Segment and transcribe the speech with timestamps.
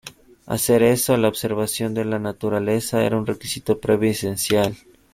[0.47, 4.75] Hacer eso: la observación de la naturaleza, era un requisito previo esencial.